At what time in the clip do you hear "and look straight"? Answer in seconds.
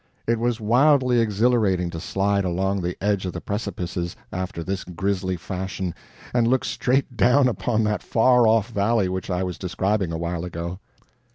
6.33-7.15